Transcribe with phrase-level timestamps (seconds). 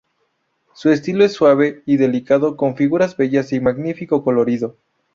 [0.73, 4.75] Su estilo es suave y delicado, con figuras bellas y magnífico colorido.